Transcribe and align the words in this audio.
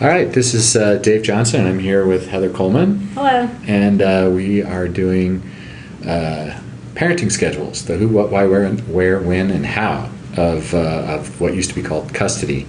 All 0.00 0.08
right, 0.08 0.32
this 0.32 0.54
is 0.54 0.76
uh, 0.76 0.94
Dave 0.96 1.22
Johnson. 1.22 1.66
I'm 1.66 1.78
here 1.78 2.06
with 2.06 2.26
Heather 2.28 2.48
Coleman, 2.48 3.00
Hello. 3.14 3.50
and 3.66 4.00
uh, 4.00 4.30
we 4.32 4.62
are 4.62 4.88
doing 4.88 5.42
uh, 6.06 6.58
parenting 6.94 7.30
schedules 7.30 7.84
the 7.84 7.98
who, 7.98 8.08
what, 8.08 8.30
why, 8.30 8.46
where, 8.46 8.64
and- 8.64 8.80
where 8.92 9.20
when, 9.20 9.50
and 9.50 9.66
how 9.66 10.08
of, 10.38 10.72
uh, 10.74 10.78
of 11.18 11.38
what 11.38 11.54
used 11.54 11.68
to 11.70 11.74
be 11.76 11.82
called 11.82 12.14
custody. 12.14 12.66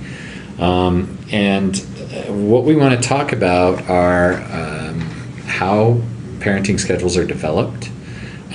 Um, 0.60 1.18
and 1.32 1.74
uh, 1.78 2.34
what 2.34 2.66
we 2.66 2.76
want 2.76 3.02
to 3.02 3.08
talk 3.08 3.32
about 3.32 3.90
are 3.90 4.34
um, 4.52 5.00
how 5.46 6.02
parenting 6.40 6.78
schedules 6.82 7.16
are 7.16 7.26
developed, 7.26 7.90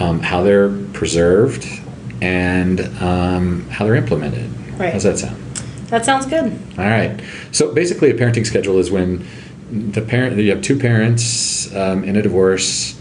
um, 0.01 0.21
how 0.21 0.43
they're 0.43 0.69
preserved, 0.93 1.67
and 2.21 2.81
um, 3.03 3.67
how 3.71 3.87
they're 3.87 3.95
implemented. 3.95 4.51
Right. 4.79 4.93
How's 4.93 5.05
that 5.05 5.17
sound? 5.19 5.43
That 5.89 6.05
sounds 6.05 6.27
good. 6.27 6.53
All 6.79 6.85
right. 6.85 7.21
So 7.53 7.73
basically, 7.73 8.11
a 8.11 8.15
parenting 8.15 8.47
schedule 8.47 8.79
is 8.79 8.91
when 8.91 9.27
the 9.71 10.03
parent 10.03 10.37
you 10.37 10.51
have 10.51 10.63
two 10.63 10.79
parents 10.79 11.75
um, 11.75 12.05
in 12.05 12.17
a 12.17 12.23
divorce 12.23 12.99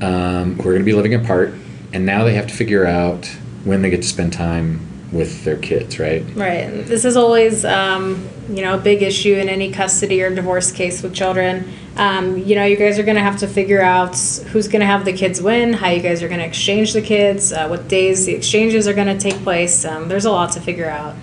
um, 0.00 0.54
who 0.54 0.68
are 0.68 0.72
going 0.72 0.78
to 0.78 0.84
be 0.84 0.92
living 0.92 1.14
apart, 1.14 1.54
and 1.92 2.06
now 2.06 2.24
they 2.24 2.34
have 2.34 2.46
to 2.46 2.54
figure 2.54 2.86
out 2.86 3.26
when 3.64 3.82
they 3.82 3.90
get 3.90 4.02
to 4.02 4.08
spend 4.08 4.32
time 4.32 4.80
with 5.12 5.44
their 5.44 5.56
kids, 5.56 5.98
right? 5.98 6.22
Right. 6.34 6.68
This 6.84 7.04
is 7.04 7.16
always, 7.16 7.64
um, 7.64 8.28
you 8.48 8.62
know, 8.62 8.74
a 8.74 8.78
big 8.78 9.02
issue 9.02 9.34
in 9.34 9.48
any 9.48 9.72
custody 9.72 10.22
or 10.22 10.34
divorce 10.34 10.70
case 10.70 11.02
with 11.02 11.14
children. 11.14 11.72
Um, 11.96 12.38
you 12.38 12.54
know, 12.54 12.64
you 12.64 12.76
guys 12.76 12.98
are 12.98 13.02
going 13.02 13.16
to 13.16 13.22
have 13.22 13.38
to 13.38 13.48
figure 13.48 13.80
out 13.80 14.16
who's 14.50 14.68
going 14.68 14.80
to 14.80 14.86
have 14.86 15.04
the 15.04 15.12
kids 15.12 15.40
when, 15.40 15.72
how 15.72 15.88
you 15.88 16.02
guys 16.02 16.22
are 16.22 16.28
going 16.28 16.40
to 16.40 16.46
exchange 16.46 16.92
the 16.92 17.00
kids, 17.00 17.52
uh, 17.52 17.66
what 17.68 17.88
days 17.88 18.26
the 18.26 18.34
exchanges 18.34 18.86
are 18.86 18.92
going 18.92 19.06
to 19.06 19.18
take 19.18 19.42
place. 19.42 19.84
Um, 19.84 20.08
there's 20.08 20.26
a 20.26 20.30
lot 20.30 20.52
to 20.52 20.60
figure 20.60 20.90
out. 20.90 21.16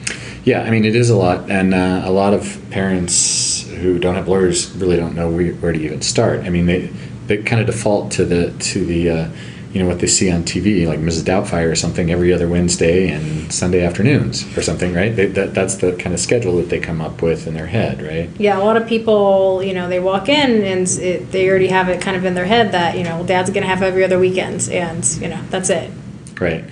Yeah, 0.45 0.62
I 0.62 0.70
mean 0.70 0.85
it 0.85 0.95
is 0.95 1.09
a 1.09 1.16
lot, 1.16 1.49
and 1.49 1.73
uh, 1.73 2.04
a 2.05 2.12
lot 2.12 2.34
of 2.34 2.62
parents 2.70 3.67
who 3.67 3.99
don't 3.99 4.16
have 4.16 4.27
lawyers 4.27 4.71
really 4.76 4.95
don't 4.95 5.16
know 5.16 5.30
where, 5.30 5.54
where 5.55 5.73
to 5.73 5.80
even 5.80 6.02
start. 6.02 6.41
I 6.41 6.49
mean 6.49 6.68
they 6.68 6.91
they 7.27 7.38
kind 7.44 7.60
of 7.60 7.68
default 7.68 8.12
to 8.13 8.26
the 8.26 8.51
to 8.51 8.85
the 8.85 9.10
uh, 9.10 9.29
you 9.76 9.84
know 9.84 9.90
what 9.90 9.99
they 9.99 10.07
see 10.07 10.32
on 10.32 10.43
TV, 10.43 10.88
like 10.88 10.99
Mrs. 10.99 11.23
Doubtfire 11.23 11.70
or 11.70 11.76
something, 11.76 12.10
every 12.10 12.32
other 12.32 12.48
Wednesday 12.48 13.10
and 13.10 13.51
Sunday 13.51 13.85
afternoons 13.85 14.46
or 14.57 14.62
something, 14.62 14.93
right? 14.93 15.13
They, 15.13 15.26
that 15.26 15.54
that's 15.54 15.76
the 15.76 15.91
kind 15.98 16.13
of 16.13 16.20
schedule 16.21 16.55
that 16.57 16.70
they 16.70 16.79
come 16.79 17.01
up 17.01 17.21
with 17.21 17.46
in 17.46 17.55
their 17.55 17.66
head, 17.66 18.01
right? 18.01 18.29
Yeah, 18.40 18.57
a 18.57 18.63
lot 18.63 18.77
of 18.77 18.88
people, 18.88 19.62
you 19.62 19.73
know, 19.73 19.90
they 19.90 19.99
walk 19.99 20.29
in 20.29 20.63
and 20.63 20.88
it, 20.88 21.29
they 21.34 21.49
already 21.49 21.68
have 21.68 21.90
it 21.90 21.99
kind 21.99 22.16
of 22.16 22.23
in 22.23 22.35
their 22.35 22.46
head 22.46 22.71
that, 22.71 22.98
you 22.98 23.04
know, 23.04 23.26
dad's 23.26 23.49
going 23.49 23.63
to 23.63 23.68
have 23.68 23.82
every 23.82 24.05
other 24.05 24.18
weekend 24.18 24.70
and, 24.70 25.05
you 25.20 25.27
know, 25.27 25.41
that's 25.49 25.70
it. 25.70 25.91
Right. 26.40 26.63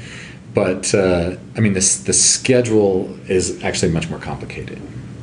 But 0.53 0.93
uh, 0.93 1.35
I 1.55 1.59
mean, 1.59 1.73
this 1.73 1.97
the 2.03 2.13
schedule 2.13 3.17
is 3.27 3.63
actually 3.63 3.91
much 3.91 4.09
more 4.09 4.19
complicated. 4.19 4.79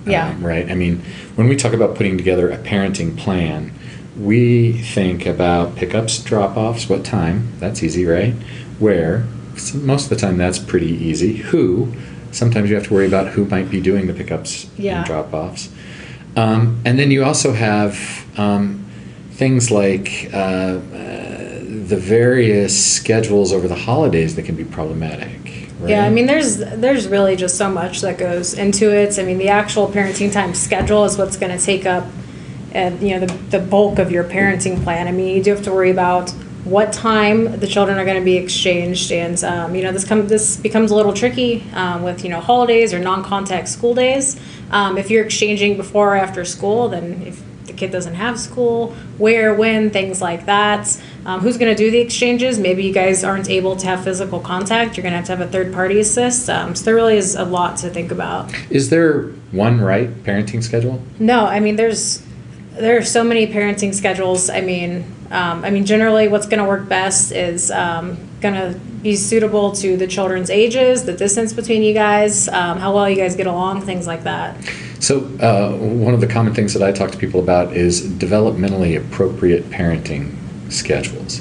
Yeah. 0.06 0.28
Um, 0.31 0.45
right. 0.45 0.69
I 0.70 0.75
mean, 0.75 1.03
when 1.37 1.48
we 1.48 1.56
talk 1.56 1.72
about 1.72 1.95
putting 1.95 2.17
together 2.17 2.50
a 2.50 2.59
parenting 2.59 3.17
plan, 3.17 3.72
we 4.19 4.72
think 4.72 5.27
about 5.27 5.77
pickups, 5.77 6.19
drop-offs, 6.22 6.89
what 6.89 7.05
time. 7.05 7.53
That's 7.61 7.83
easy, 7.83 8.05
right? 8.06 8.34
Where. 8.78 9.27
Most 9.75 10.05
of 10.05 10.11
the 10.11 10.17
time, 10.17 10.39
that's 10.39 10.59
pretty 10.59 10.89
easy. 10.91 11.37
Who. 11.37 11.92
Sometimes 12.33 12.70
you 12.70 12.77
have 12.77 12.87
to 12.87 12.94
worry 12.94 13.06
about 13.06 13.28
who 13.28 13.44
might 13.44 13.70
be 13.70 13.81
doing 13.81 14.06
the 14.06 14.15
pickups 14.15 14.69
Yeah. 14.78 14.98
and 14.98 15.06
drop-offs. 15.06 15.69
Um, 16.37 16.81
and 16.84 16.98
then 16.98 17.11
you 17.11 17.25
also 17.25 17.53
have 17.53 17.98
um, 18.39 18.87
things 19.33 19.70
like 19.70 20.31
uh, 20.33 20.37
uh, 20.37 21.30
the 21.71 21.97
various 21.97 22.97
schedules 22.97 23.53
over 23.53 23.69
the 23.69 23.77
holidays 23.77 24.35
that 24.35 24.45
can 24.45 24.57
be 24.57 24.65
problematic. 24.65 25.69
Right? 25.79 25.91
Yeah, 25.91 26.05
I 26.05 26.11
mean, 26.11 26.27
there's 26.27 26.59
there's 26.59 27.07
really 27.07 27.37
just 27.37 27.57
so 27.57 27.71
much 27.71 28.01
that 28.01 28.19
goes 28.19 28.55
into 28.55 28.95
it. 28.95 29.19
I 29.19 29.23
mean, 29.23 29.39
the 29.39 29.49
actual 29.49 29.87
parenting 29.89 30.33
time 30.33 30.53
schedule 30.53 31.05
is 31.05 31.17
what's 31.17 31.37
going 31.37 31.57
to 31.57 31.65
take 31.65 31.87
up, 31.87 32.05
uh, 32.75 32.91
you 33.01 33.19
know, 33.19 33.25
the, 33.25 33.33
the 33.57 33.59
bulk 33.61 33.99
of 33.99 34.11
your 34.11 34.25
parenting 34.25 34.83
plan. 34.83 35.07
I 35.07 35.12
mean, 35.12 35.37
you 35.37 35.43
do 35.43 35.55
have 35.55 35.62
to 35.65 35.73
worry 35.73 35.91
about 35.91 36.31
what 36.65 36.93
time 36.93 37.59
the 37.61 37.67
children 37.67 37.99
are 37.99 38.05
going 38.05 38.19
to 38.19 38.25
be 38.25 38.37
exchanged, 38.37 39.12
and 39.12 39.43
um, 39.45 39.75
you 39.75 39.83
know, 39.83 39.93
this 39.93 40.05
come 40.05 40.27
this 40.27 40.56
becomes 40.56 40.91
a 40.91 40.97
little 40.97 41.12
tricky 41.12 41.65
um, 41.75 42.03
with 42.03 42.25
you 42.25 42.31
know 42.31 42.41
holidays 42.41 42.93
or 42.93 42.99
non-contact 42.99 43.69
school 43.69 43.94
days. 43.94 44.39
Um, 44.73 44.99
if 44.99 45.09
you're 45.09 45.25
exchanging 45.25 45.77
before 45.77 46.15
or 46.15 46.17
after 46.17 46.44
school, 46.44 46.89
then 46.89 47.23
if 47.23 47.43
the 47.70 47.76
kid 47.76 47.91
doesn't 47.91 48.14
have 48.14 48.38
school, 48.38 48.92
where, 49.19 49.54
when, 49.54 49.91
things 49.91 50.20
like 50.20 50.47
that. 50.47 51.00
Um, 51.25 51.41
who's 51.41 51.56
going 51.56 51.75
to 51.75 51.76
do 51.76 51.91
the 51.91 51.98
exchanges? 51.98 52.58
Maybe 52.58 52.82
you 52.82 52.92
guys 52.92 53.22
aren't 53.22 53.48
able 53.48 53.76
to 53.76 53.86
have 53.86 54.03
physical 54.04 54.41
contact. 54.41 54.97
You're 54.97 55.03
going 55.03 55.12
to 55.12 55.19
have 55.19 55.26
to 55.26 55.36
have 55.36 55.41
a 55.41 55.50
third 55.50 55.72
party 55.72 56.00
assist. 56.00 56.50
Um, 56.50 56.75
so 56.75 56.84
there 56.84 56.94
really 56.94 57.16
is 57.16 57.34
a 57.34 57.44
lot 57.44 57.76
to 57.78 57.91
think 57.91 58.10
about. 58.10 58.53
Is 58.70 58.91
there 58.91 59.25
one 59.53 59.81
right 59.81 60.10
parenting 60.25 60.62
schedule? 60.62 61.03
No, 61.19 61.47
I 61.47 61.60
mean 61.60 61.76
there's 61.76 62.22
there 62.72 62.97
are 62.97 63.04
so 63.04 63.22
many 63.22 63.47
parenting 63.47 63.94
schedules. 63.94 64.48
I 64.48 64.60
mean, 64.60 65.04
um, 65.31 65.64
I 65.64 65.70
mean 65.70 65.84
generally 65.84 66.28
what's 66.28 66.47
going 66.47 66.60
to 66.60 66.64
work 66.64 66.88
best 66.88 67.32
is 67.32 67.70
going 68.41 68.55
to 68.55 68.78
be 69.03 69.17
suitable 69.17 69.73
to 69.73 69.97
the 69.97 70.06
children's 70.06 70.51
ages, 70.51 71.05
the 71.05 71.12
distance 71.12 71.53
between 71.53 71.83
you 71.83 71.95
guys, 71.95 72.49
um, 72.49 72.78
how 72.78 72.95
well 72.95 73.09
you 73.09 73.17
guys 73.17 73.37
get 73.37 73.47
along, 73.47 73.83
things 73.83 74.06
like 74.06 74.25
that. 74.25 74.56
So, 75.01 75.21
uh, 75.41 75.77
one 75.77 76.12
of 76.12 76.21
the 76.21 76.27
common 76.27 76.55
things 76.55 76.75
that 76.75 76.83
I 76.83 76.93
talk 76.93 77.11
to 77.11 77.19
people 77.19 77.41
about 77.41 77.75
is 77.75 78.06
developmentally 78.06 78.99
appropriate 78.99 79.65
parenting 79.71 80.34
schedules. 80.71 81.41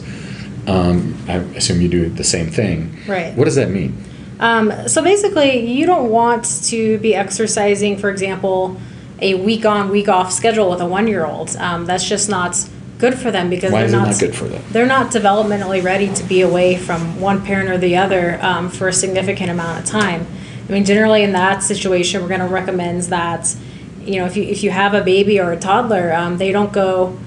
Um, 0.68 1.18
I 1.28 1.38
assume 1.58 1.82
you 1.82 1.90
do 1.90 2.10
the 2.10 2.24
same 2.24 2.50
thing. 2.50 2.96
Right. 3.08 3.36
What 3.36 3.46
does 3.46 3.56
that 3.56 3.70
mean? 3.70 4.02
Um, 4.40 4.72
so 4.88 5.04
basically, 5.04 5.66
you 5.66 5.86
don't 5.86 6.10
want 6.10 6.46
to 6.66 6.98
be 7.00 7.14
exercising, 7.16 7.98
for 7.98 8.10
example, 8.10 8.80
a 9.22 9.36
week 9.36 9.66
on, 9.66 9.90
week 9.90 10.08
off 10.08 10.32
schedule 10.32 10.70
with 10.70 10.80
a 10.80 10.86
one 10.86 11.08
year 11.08 11.26
old. 11.26 11.56
Um, 11.58 11.86
that's 11.86 12.08
just 12.08 12.30
not 12.30 12.56
good 13.00 13.18
for 13.18 13.32
them 13.32 13.50
because 13.50 13.72
Why 13.72 13.80
they're 13.80 13.88
is 13.88 13.94
it 13.94 13.98
not, 13.98 14.08
not 14.10 14.20
good 14.20 14.36
for 14.36 14.46
them? 14.46 14.62
They're 14.70 14.86
not 14.86 15.12
developmentally 15.12 15.84
ready 15.84 16.14
to 16.14 16.24
be 16.26 16.42
away 16.42 16.78
from 16.78 17.20
one 17.20 17.44
parent 17.44 17.70
or 17.70 17.78
the 17.80 17.98
other 17.98 18.38
um, 18.44 18.70
for 18.70 18.88
a 18.88 18.94
significant 18.94 19.50
amount 19.50 19.80
of 19.80 19.86
time. 19.86 20.28
I 20.68 20.72
mean, 20.72 20.86
generally 20.86 21.24
in 21.24 21.32
that 21.32 21.64
situation, 21.64 22.22
we're 22.22 22.28
going 22.28 22.42
to 22.42 22.48
recommend 22.48 23.04
that, 23.04 23.56
you 24.02 24.18
know, 24.18 24.26
if 24.26 24.38
you 24.38 24.44
if 24.44 24.64
you 24.64 24.70
have 24.70 24.94
a 24.94 25.02
baby 25.02 25.40
or 25.40 25.52
a 25.52 25.58
toddler, 25.58 26.14
um, 26.14 26.38
they 26.38 26.52
don't 26.52 26.72
go 26.72 27.18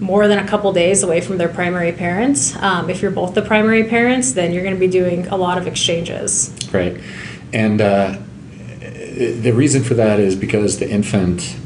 more 0.00 0.28
than 0.28 0.38
a 0.38 0.46
couple 0.46 0.72
days 0.72 1.02
away 1.02 1.20
from 1.20 1.38
their 1.38 1.48
primary 1.48 1.92
parents. 1.92 2.56
Um, 2.56 2.88
if 2.88 3.02
you're 3.02 3.10
both 3.10 3.34
the 3.34 3.42
primary 3.42 3.84
parents, 3.84 4.32
then 4.32 4.52
you're 4.52 4.62
going 4.62 4.74
to 4.74 4.80
be 4.80 4.88
doing 4.88 5.26
a 5.28 5.36
lot 5.36 5.58
of 5.58 5.66
exchanges. 5.66 6.54
Right. 6.72 7.00
And 7.52 7.80
uh, 7.80 8.18
the 9.16 9.52
reason 9.52 9.82
for 9.82 9.94
that 9.94 10.20
is 10.20 10.36
because 10.36 10.78
the 10.78 10.88
infant, 10.88 11.56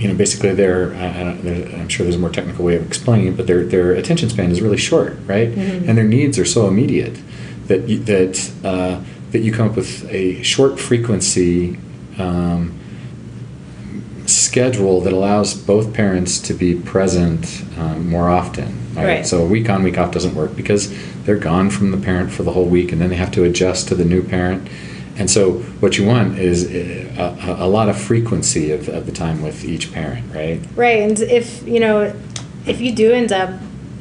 you 0.00 0.08
know, 0.08 0.14
basically 0.14 0.54
their, 0.54 0.94
I, 0.94 1.20
I 1.20 1.24
don't, 1.24 1.42
there- 1.42 1.68
I'm 1.80 1.88
sure 1.88 2.04
there's 2.04 2.16
a 2.16 2.18
more 2.20 2.30
technical 2.30 2.64
way 2.64 2.76
of 2.76 2.86
explaining 2.86 3.28
it, 3.28 3.36
but 3.36 3.46
their, 3.46 3.64
their 3.64 3.92
attention 3.92 4.28
span 4.30 4.50
is 4.50 4.60
really 4.60 4.76
short, 4.76 5.16
right? 5.26 5.50
Mhm. 5.50 5.88
And 5.88 5.98
their 5.98 6.04
needs 6.04 6.38
are 6.38 6.44
so 6.44 6.68
immediate 6.68 7.18
that 7.66 7.88
you, 7.88 7.98
that 8.00 8.50
uh, 8.64 9.00
that 9.32 9.40
you 9.40 9.52
come 9.52 9.68
up 9.68 9.76
with 9.76 10.08
a 10.10 10.42
short 10.42 10.80
frequency 10.80 11.76
um, 12.18 12.72
schedule 14.26 15.00
that 15.02 15.12
allows 15.12 15.54
both 15.54 15.92
parents 15.94 16.38
to 16.40 16.54
be 16.54 16.74
present 16.74 17.62
um, 17.78 18.08
more 18.08 18.28
often. 18.28 18.74
Right. 18.94 19.24
So 19.26 19.46
week 19.46 19.68
on, 19.70 19.82
week 19.84 19.96
off 19.96 20.10
doesn't 20.10 20.34
work 20.34 20.56
because 20.56 20.92
they're 21.24 21.36
gone 21.38 21.70
from 21.70 21.90
the 21.92 21.96
parent 21.98 22.32
for 22.32 22.42
the 22.42 22.52
whole 22.52 22.64
week, 22.66 22.90
and 22.90 23.00
then 23.00 23.10
they 23.10 23.16
have 23.16 23.30
to 23.32 23.44
adjust 23.44 23.88
to 23.88 23.94
the 23.94 24.04
new 24.04 24.22
parent. 24.22 24.68
And 25.18 25.28
so 25.28 25.54
what 25.80 25.98
you 25.98 26.06
want 26.06 26.38
is 26.38 26.64
uh, 26.64 27.36
a, 27.58 27.64
a, 27.64 27.68
lot 27.68 27.88
of 27.88 28.00
frequency 28.00 28.70
of, 28.70 28.88
of 28.88 29.04
the 29.04 29.12
time 29.12 29.42
with 29.42 29.64
each 29.64 29.92
parent, 29.92 30.32
right? 30.32 30.60
Right, 30.76 31.02
and 31.02 31.18
if 31.18 31.66
you 31.66 31.80
know, 31.80 32.14
if 32.66 32.80
you 32.80 32.94
do 32.94 33.12
end 33.12 33.32
up 33.32 33.50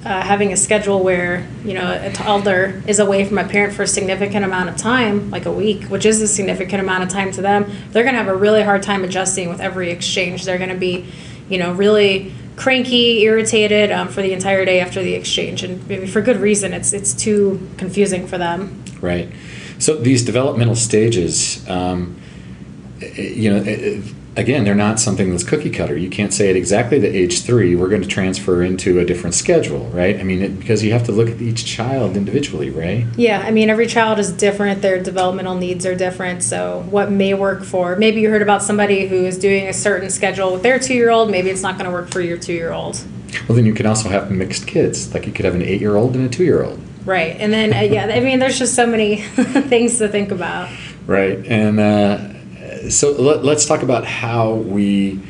uh, 0.06 0.22
having 0.22 0.54
a 0.54 0.58
schedule 0.58 1.04
where 1.04 1.46
you 1.66 1.74
know 1.74 2.00
a 2.02 2.14
toddler 2.14 2.82
is 2.88 3.00
away 3.00 3.26
from 3.26 3.40
a 3.40 3.44
parent 3.44 3.74
for 3.74 3.84
a 3.84 3.88
significant 3.88 4.46
amount 4.46 4.70
of 4.70 4.78
time, 4.78 5.32
like 5.32 5.46
a 5.46 5.52
week, 5.52 5.86
which 5.86 6.06
is 6.06 6.22
a 6.22 6.28
significant 6.28 6.82
amount 6.82 7.04
of 7.04 7.10
time 7.10 7.32
to 7.32 7.42
them, 7.42 7.70
they're 7.92 8.04
going 8.04 8.14
to 8.14 8.20
have 8.20 8.28
a 8.28 8.36
really 8.36 8.64
hard 8.64 8.84
time 8.84 9.04
adjusting 9.04 9.50
with 9.50 9.60
every 9.60 9.90
exchange. 9.90 10.46
They're 10.46 10.60
going 10.60 10.70
to 10.70 10.76
be, 10.76 11.08
you 11.50 11.58
know, 11.58 11.74
really 11.74 12.32
cranky, 12.56 13.22
irritated 13.24 13.92
um, 13.92 14.08
for 14.08 14.22
the 14.22 14.34
entire 14.34 14.66
day 14.66 14.80
after 14.80 15.02
the 15.02 15.14
exchange, 15.14 15.64
and 15.64 15.86
maybe 15.88 16.06
for 16.06 16.22
good 16.22 16.38
reason. 16.38 16.74
It's 16.74 16.94
it's 16.94 17.14
too 17.14 17.68
confusing 17.78 18.28
for 18.28 18.38
them. 18.38 18.84
Right. 19.02 19.30
So 19.80 19.96
these 19.96 20.24
developmental 20.24 20.76
stages, 20.76 21.68
um, 21.70 22.20
you 23.00 23.52
know, 23.52 24.04
again, 24.38 24.64
they're 24.64 24.76
not 24.76 25.00
something 25.00 25.32
that's 25.32 25.44
cookie 25.44 25.70
cutter. 25.70 25.98
You 25.98 26.10
can't 26.10 26.32
say 26.32 26.50
at 26.50 26.56
exactly 26.56 27.00
the 27.00 27.08
age 27.08 27.42
three 27.42 27.76
we're 27.76 27.90
going 27.90 28.02
to 28.04 28.08
transfer 28.08 28.62
into 28.64 29.00
a 29.00 29.06
different 29.06 29.34
schedule, 29.34 29.86
right? 29.90 30.20
I 30.20 30.24
mean, 30.24 30.42
it, 30.42 30.60
because 30.60 30.84
you 30.84 30.94
have 30.94 31.04
to 31.06 31.12
look 31.12 31.30
at 31.30 31.42
each 31.42 31.66
child 31.66 32.16
individually, 32.16 32.70
right? 32.70 33.06
Yeah, 33.18 33.42
I 33.42 33.52
mean, 33.52 33.70
every 33.70 33.88
child 33.88 34.20
is 34.20 34.32
different. 34.32 34.82
Their 34.82 35.02
developmental 35.02 35.56
needs 35.56 35.86
are 35.86 35.96
different. 35.96 36.44
So, 36.44 36.86
what 36.90 37.12
may 37.12 37.34
work 37.34 37.64
for 37.64 37.96
maybe 37.96 38.22
you 38.22 38.30
heard 38.30 38.42
about 38.42 38.62
somebody 38.62 39.08
who 39.08 39.26
is 39.26 39.38
doing 39.38 39.68
a 39.68 39.74
certain 39.74 40.10
schedule 40.10 40.54
with 40.54 40.64
their 40.64 40.80
two 40.80 40.94
year 40.94 41.10
old, 41.10 41.32
maybe 41.32 41.50
it's 41.50 41.64
not 41.64 41.78
going 41.78 41.90
to 41.90 41.92
work 41.92 42.10
for 42.10 42.22
your 42.22 42.38
two 42.38 42.54
year 42.54 42.72
old. 42.72 43.04
Well, 43.48 43.56
then 43.56 43.66
you 43.66 43.74
can 43.74 43.86
also 43.86 44.10
have 44.10 44.32
mixed 44.32 44.68
kids. 44.68 45.14
Like 45.14 45.26
you 45.26 45.34
could 45.34 45.46
have 45.46 45.56
an 45.56 45.62
eight-year-old 45.62 46.16
and 46.16 46.26
a 46.26 46.30
two-year-old. 46.30 46.80
Right. 47.08 47.38
And 47.40 47.54
then, 47.54 47.74
uh, 47.74 47.80
yeah, 47.80 48.08
I 48.08 48.20
mean, 48.20 48.40
there's 48.40 48.60
just 48.60 48.76
so 48.76 48.86
many 48.86 49.16
things 49.22 49.98
to 50.00 50.10
think 50.10 50.30
about. 50.32 50.70
Right. 51.06 51.38
And 51.48 51.80
uh, 51.80 52.90
so 52.90 53.14
let, 53.14 53.46
us 53.46 53.66
talk 53.66 53.82
about 53.82 54.04
how 54.04 54.56
we 54.56 55.22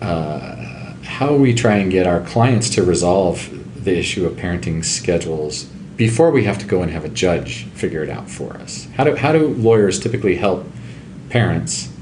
uh, 0.00 0.94
how 1.04 1.34
we 1.34 1.52
try 1.52 1.76
and 1.76 1.90
get 1.90 2.06
our 2.06 2.22
clients 2.22 2.70
to 2.70 2.82
resolve 2.82 3.50
the 3.84 3.96
issue 3.96 4.24
of 4.24 4.32
parenting 4.36 4.82
schedules 4.82 5.64
before 5.96 6.30
we 6.30 6.44
have 6.44 6.58
to 6.58 6.66
go 6.66 6.82
and 6.82 6.90
have 6.90 7.04
a 7.04 7.08
judge 7.10 7.64
figure 7.66 8.02
it 8.02 8.08
out 8.08 8.28
for 8.28 8.54
us. 8.54 8.88
How 8.96 9.04
do, 9.04 9.14
how 9.14 9.32
do 9.32 9.48
lawyers 9.48 10.00
typically 10.00 10.36
help 10.36 10.66
parents, 11.28 11.92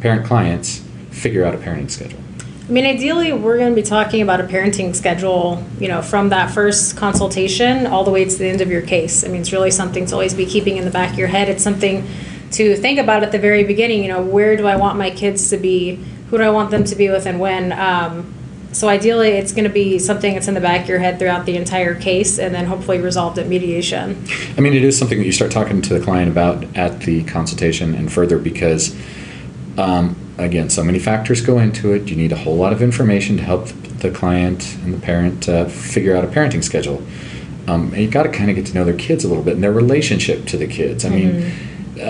parent 0.00 0.26
clients, 0.26 0.82
figure 1.10 1.44
out 1.44 1.54
a 1.54 1.58
parenting 1.58 1.90
schedule? 1.90 2.20
I 2.68 2.70
mean, 2.70 2.84
ideally, 2.84 3.32
we're 3.32 3.56
going 3.56 3.70
to 3.70 3.74
be 3.74 3.82
talking 3.82 4.20
about 4.20 4.42
a 4.42 4.44
parenting 4.44 4.94
schedule, 4.94 5.64
you 5.80 5.88
know, 5.88 6.02
from 6.02 6.28
that 6.28 6.50
first 6.50 6.98
consultation 6.98 7.86
all 7.86 8.04
the 8.04 8.10
way 8.10 8.26
to 8.26 8.36
the 8.36 8.46
end 8.46 8.60
of 8.60 8.68
your 8.68 8.82
case. 8.82 9.24
I 9.24 9.28
mean, 9.28 9.40
it's 9.40 9.52
really 9.52 9.70
something 9.70 10.04
to 10.04 10.12
always 10.12 10.34
be 10.34 10.44
keeping 10.44 10.76
in 10.76 10.84
the 10.84 10.90
back 10.90 11.14
of 11.14 11.18
your 11.18 11.28
head. 11.28 11.48
It's 11.48 11.64
something 11.64 12.06
to 12.50 12.76
think 12.76 12.98
about 12.98 13.22
at 13.22 13.32
the 13.32 13.38
very 13.38 13.64
beginning. 13.64 14.02
You 14.02 14.08
know, 14.08 14.22
where 14.22 14.54
do 14.54 14.66
I 14.66 14.76
want 14.76 14.98
my 14.98 15.08
kids 15.08 15.48
to 15.48 15.56
be? 15.56 15.94
Who 16.28 16.36
do 16.36 16.44
I 16.44 16.50
want 16.50 16.70
them 16.70 16.84
to 16.84 16.94
be 16.94 17.08
with, 17.08 17.24
and 17.24 17.40
when? 17.40 17.72
Um, 17.72 18.34
so 18.72 18.86
ideally, 18.86 19.30
it's 19.30 19.52
going 19.52 19.64
to 19.64 19.70
be 19.70 19.98
something 19.98 20.34
that's 20.34 20.46
in 20.46 20.52
the 20.52 20.60
back 20.60 20.82
of 20.82 20.88
your 20.90 20.98
head 20.98 21.18
throughout 21.18 21.46
the 21.46 21.56
entire 21.56 21.94
case, 21.94 22.38
and 22.38 22.54
then 22.54 22.66
hopefully 22.66 23.00
resolved 23.00 23.38
at 23.38 23.46
mediation. 23.46 24.26
I 24.58 24.60
mean, 24.60 24.74
it 24.74 24.84
is 24.84 24.98
something 24.98 25.16
that 25.16 25.24
you 25.24 25.32
start 25.32 25.50
talking 25.50 25.80
to 25.80 25.98
the 25.98 26.04
client 26.04 26.30
about 26.30 26.64
at 26.76 27.00
the 27.00 27.24
consultation 27.24 27.94
and 27.94 28.12
further 28.12 28.38
because. 28.38 28.94
Um, 29.78 30.16
again, 30.38 30.70
so 30.70 30.82
many 30.84 30.98
factors 30.98 31.40
go 31.40 31.58
into 31.58 31.92
it. 31.92 32.08
You 32.08 32.16
need 32.16 32.32
a 32.32 32.36
whole 32.36 32.56
lot 32.56 32.72
of 32.72 32.80
information 32.80 33.36
to 33.36 33.42
help 33.42 33.66
the 33.66 34.10
client 34.10 34.76
and 34.84 34.94
the 34.94 35.00
parent 35.00 35.48
uh, 35.48 35.66
figure 35.66 36.16
out 36.16 36.24
a 36.24 36.28
parenting 36.28 36.62
schedule. 36.62 37.02
Um, 37.66 37.92
and 37.92 37.98
you 37.98 38.08
got 38.08 38.22
to 38.22 38.30
kind 38.30 38.48
of 38.48 38.56
get 38.56 38.66
to 38.66 38.74
know 38.74 38.84
their 38.84 38.96
kids 38.96 39.24
a 39.24 39.28
little 39.28 39.42
bit 39.42 39.54
and 39.54 39.62
their 39.62 39.72
relationship 39.72 40.46
to 40.46 40.56
the 40.56 40.66
kids. 40.66 41.04
I 41.04 41.10
mean, 41.10 41.32
mm-hmm. 41.32 42.00
uh, 42.00 42.02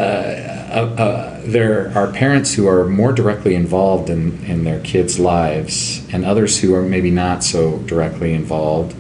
uh, 0.69 1.03
uh, 1.03 1.41
there 1.45 1.91
are 1.97 2.13
parents 2.13 2.55
who 2.55 2.69
are 2.69 2.85
more 2.85 3.13
directly 3.13 3.55
involved 3.55 4.11
in, 4.11 4.45
in 4.45 4.65
their 4.65 4.81
kids' 4.81 5.19
lives, 5.19 6.07
and 6.13 6.25
others 6.25 6.61
who 6.61 6.75
are 6.75 6.83
maybe 6.83 7.11
not 7.11 7.43
so 7.43 7.79
directly 7.79 8.35
involved. 8.35 8.95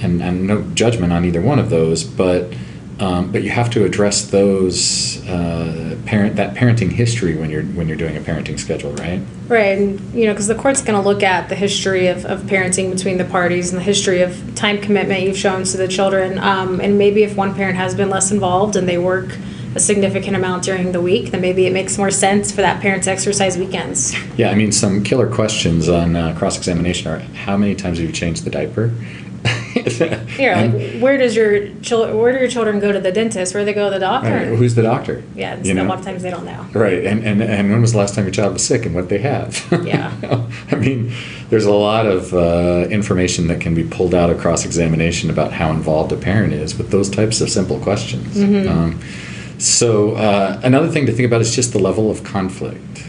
And, 0.00 0.22
and 0.22 0.46
no 0.46 0.62
judgment 0.62 1.12
on 1.12 1.24
either 1.24 1.40
one 1.40 1.58
of 1.58 1.70
those, 1.70 2.04
but 2.04 2.54
um, 3.00 3.30
but 3.30 3.42
you 3.42 3.50
have 3.50 3.70
to 3.70 3.84
address 3.84 4.26
those 4.30 5.26
uh, 5.28 5.96
parent 6.04 6.36
that 6.36 6.54
parenting 6.54 6.90
history 6.90 7.36
when 7.36 7.48
you're 7.50 7.62
when 7.62 7.86
you're 7.86 7.96
doing 7.96 8.16
a 8.16 8.20
parenting 8.20 8.58
schedule, 8.58 8.92
right? 8.94 9.20
Right, 9.46 9.78
and 9.78 10.00
you 10.14 10.26
know, 10.26 10.32
because 10.32 10.48
the 10.48 10.54
court's 10.54 10.82
going 10.82 11.00
to 11.00 11.06
look 11.06 11.22
at 11.22 11.48
the 11.48 11.54
history 11.54 12.08
of, 12.08 12.24
of 12.26 12.42
parenting 12.42 12.92
between 12.92 13.18
the 13.18 13.24
parties 13.24 13.70
and 13.70 13.78
the 13.78 13.84
history 13.84 14.22
of 14.22 14.54
time 14.54 14.80
commitment 14.80 15.22
you've 15.22 15.38
shown 15.38 15.64
to 15.64 15.76
the 15.76 15.88
children, 15.88 16.38
um, 16.38 16.80
and 16.80 16.98
maybe 16.98 17.22
if 17.22 17.36
one 17.36 17.54
parent 17.54 17.76
has 17.76 17.94
been 17.94 18.10
less 18.10 18.32
involved 18.32 18.74
and 18.74 18.88
they 18.88 18.98
work 18.98 19.36
a 19.74 19.80
significant 19.80 20.34
amount 20.34 20.64
during 20.64 20.92
the 20.92 21.00
week, 21.00 21.30
then 21.30 21.40
maybe 21.40 21.66
it 21.66 21.72
makes 21.72 21.98
more 21.98 22.10
sense 22.10 22.50
for 22.50 22.62
that 22.62 22.80
parent 22.80 23.04
to 23.04 23.10
exercise 23.10 23.56
weekends. 23.56 24.14
Yeah, 24.36 24.50
I 24.50 24.54
mean, 24.54 24.72
some 24.72 25.04
killer 25.04 25.30
questions 25.32 25.88
on 25.88 26.16
uh, 26.16 26.34
cross 26.36 26.56
examination 26.56 27.12
are: 27.12 27.18
How 27.18 27.56
many 27.56 27.74
times 27.74 27.98
have 27.98 28.06
you 28.06 28.12
changed 28.12 28.44
the 28.44 28.50
diaper? 28.50 28.92
yeah, 30.38 30.62
like 30.62 31.00
where 31.00 31.16
does 31.16 31.34
your 31.34 31.74
children? 31.80 32.16
Where 32.16 32.32
do 32.32 32.38
your 32.38 32.48
children 32.48 32.80
go 32.80 32.92
to 32.92 33.00
the 33.00 33.12
dentist? 33.12 33.54
Where 33.54 33.62
do 33.62 33.66
they 33.66 33.74
go 33.74 33.88
to 33.88 33.94
the 33.94 34.00
doctor? 34.00 34.30
Right, 34.30 34.46
who's 34.48 34.74
the 34.74 34.82
doctor? 34.82 35.22
Yeah, 35.34 35.60
you 35.62 35.74
know? 35.74 35.84
a 35.84 35.88
lot 35.88 35.98
of 35.98 36.04
times 36.04 36.22
they 36.22 36.30
don't 36.30 36.44
know. 36.44 36.66
Right, 36.72 37.04
and, 37.04 37.24
and 37.24 37.42
and 37.42 37.70
when 37.70 37.80
was 37.80 37.92
the 37.92 37.98
last 37.98 38.14
time 38.14 38.24
your 38.24 38.32
child 38.32 38.52
was 38.52 38.66
sick 38.66 38.86
and 38.86 38.94
what 38.94 39.08
they 39.08 39.18
have? 39.18 39.66
Yeah, 39.84 40.12
I 40.70 40.76
mean, 40.76 41.12
there's 41.50 41.64
a 41.64 41.72
lot 41.72 42.06
of 42.06 42.34
uh, 42.34 42.88
information 42.90 43.46
that 43.48 43.60
can 43.60 43.74
be 43.74 43.84
pulled 43.84 44.14
out 44.14 44.30
of 44.30 44.38
cross 44.38 44.64
examination 44.64 45.30
about 45.30 45.52
how 45.52 45.70
involved 45.70 46.12
a 46.12 46.16
parent 46.16 46.52
is 46.52 46.76
with 46.76 46.90
those 46.90 47.08
types 47.08 47.40
of 47.40 47.50
simple 47.50 47.78
questions. 47.80 48.36
Mm-hmm. 48.36 48.68
Um, 48.68 49.00
so 49.58 50.12
uh, 50.12 50.60
another 50.62 50.88
thing 50.88 51.06
to 51.06 51.12
think 51.12 51.26
about 51.26 51.40
is 51.40 51.54
just 51.54 51.72
the 51.72 51.78
level 51.78 52.10
of 52.10 52.22
conflict, 52.22 53.04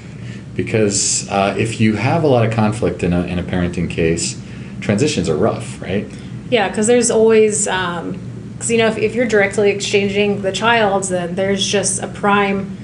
because 0.56 1.30
uh, 1.30 1.56
if 1.58 1.80
you 1.80 1.96
have 1.96 2.24
a 2.24 2.28
lot 2.28 2.46
of 2.46 2.52
conflict 2.54 3.04
in 3.04 3.14
a 3.14 3.24
in 3.24 3.40
a 3.40 3.44
parenting 3.44 3.90
case, 3.90 4.42
transitions 4.82 5.30
are 5.30 5.36
rough, 5.36 5.82
right? 5.82 6.08
Yeah, 6.50 6.68
because 6.68 6.88
there's 6.88 7.12
always, 7.12 7.66
because 7.66 8.02
um, 8.02 8.20
you 8.68 8.78
know, 8.78 8.88
if, 8.88 8.98
if 8.98 9.16
you're 9.16 9.28
directly 9.28 9.70
exchanging 9.70 10.42
the 10.42 10.52
child, 10.52 11.06
then 11.06 11.36
there's 11.36 11.66
just 11.66 12.02
a 12.02 12.08
prime 12.08 12.78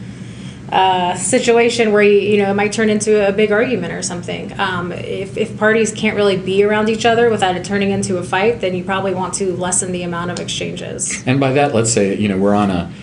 uh, 0.72 1.16
situation 1.16 1.92
where 1.92 2.02
you, 2.02 2.20
you 2.20 2.38
know 2.44 2.52
it 2.52 2.54
might 2.54 2.74
turn 2.74 2.90
into 2.90 3.28
a 3.28 3.32
big 3.32 3.52
argument 3.52 3.94
or 3.94 4.02
something. 4.02 4.58
Um, 4.60 4.92
if, 4.92 5.38
if 5.38 5.58
parties 5.58 5.92
can't 5.94 6.16
really 6.16 6.38
be 6.38 6.64
around 6.64 6.90
each 6.90 7.06
other 7.06 7.30
without 7.30 7.56
it 7.56 7.64
turning 7.64 7.92
into 7.92 8.18
a 8.18 8.24
fight, 8.24 8.62
then 8.62 8.76
you 8.76 8.84
probably 8.84 9.14
want 9.14 9.36
to 9.36 9.56
lessen 9.56 9.92
the 9.92 10.04
amount 10.04 10.32
of 10.32 10.40
exchanges. 10.40 11.24
And 11.26 11.40
by 11.40 11.54
that, 11.54 11.74
let's 11.74 11.92
say 11.94 12.16
you 12.16 12.28
know 12.28 12.38
we're 12.38 12.56
on 12.56 12.72
a 12.72 12.94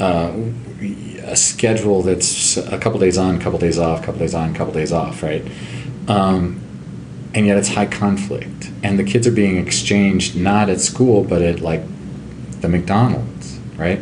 uh, 0.00 0.32
a 1.24 1.36
schedule 1.36 2.02
that's 2.02 2.56
a 2.56 2.78
couple 2.78 2.98
days 2.98 3.18
on, 3.18 3.38
couple 3.38 3.58
days 3.58 3.78
off, 3.78 4.02
a 4.02 4.06
couple 4.06 4.20
days 4.20 4.34
on, 4.34 4.50
a 4.50 4.54
couple 4.54 4.72
days 4.72 4.92
off, 4.92 5.22
right? 5.22 5.46
Um, 6.08 6.60
and 7.34 7.46
yet 7.46 7.56
it's 7.56 7.68
high 7.68 7.86
conflict 7.86 8.70
and 8.82 8.98
the 8.98 9.04
kids 9.04 9.26
are 9.26 9.32
being 9.32 9.56
exchanged 9.56 10.36
not 10.36 10.68
at 10.68 10.80
school 10.80 11.24
but 11.24 11.42
at 11.42 11.60
like 11.60 11.82
the 12.60 12.68
mcdonald's 12.68 13.58
right 13.76 14.00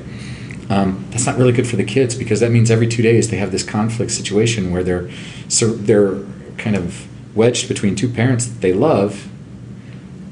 um, 0.70 1.06
that's 1.10 1.24
not 1.24 1.38
really 1.38 1.52
good 1.52 1.66
for 1.66 1.76
the 1.76 1.84
kids 1.84 2.14
because 2.14 2.40
that 2.40 2.50
means 2.50 2.70
every 2.70 2.86
two 2.86 3.02
days 3.02 3.30
they 3.30 3.38
have 3.38 3.52
this 3.52 3.62
conflict 3.62 4.10
situation 4.10 4.70
where 4.70 4.84
they're 4.84 5.10
so 5.48 5.72
they're 5.72 6.18
kind 6.58 6.76
of 6.76 7.06
wedged 7.34 7.68
between 7.68 7.96
two 7.96 8.08
parents 8.08 8.46
that 8.46 8.60
they 8.60 8.72
love 8.72 9.28